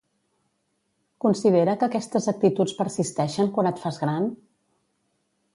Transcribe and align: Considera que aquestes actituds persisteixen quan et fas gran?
Considera 1.25 1.75
que 1.83 1.87
aquestes 1.91 2.29
actituds 2.33 2.75
persisteixen 2.81 3.55
quan 3.59 3.73
et 3.73 3.85
fas 3.87 4.03
gran? 4.07 4.29